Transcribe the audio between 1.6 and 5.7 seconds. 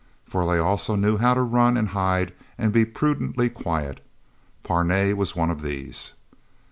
and hide and be prudently quiet. Parnay was one of